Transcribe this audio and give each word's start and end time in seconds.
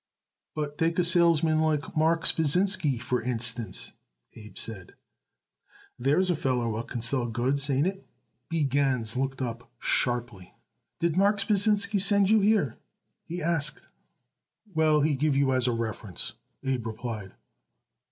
"But 0.55 0.79
take 0.79 0.97
a 0.97 1.03
salesman 1.03 1.59
like 1.61 1.95
Marks 1.95 2.31
Pasinsky, 2.31 2.97
for 2.99 3.21
instance," 3.21 3.91
Abe 4.35 4.57
said. 4.57 4.95
"There's 5.99 6.31
a 6.31 6.35
feller 6.35 6.67
what 6.69 6.87
can 6.87 7.03
sell 7.03 7.27
goods. 7.27 7.69
Ain't 7.69 7.85
it?" 7.85 8.07
B. 8.49 8.63
Gans 8.65 9.15
looked 9.15 9.43
up 9.43 9.69
sharply. 9.77 10.55
"Did 10.99 11.17
Marks 11.17 11.43
Pasinsky 11.43 11.99
send 12.01 12.31
you 12.31 12.39
here?" 12.39 12.79
he 13.25 13.43
asked. 13.43 13.89
"Well, 14.73 15.01
he 15.01 15.15
give 15.15 15.35
you 15.35 15.53
as 15.53 15.67
a 15.67 15.71
reference," 15.71 16.33
Abe 16.63 16.87
replied. 16.87 17.33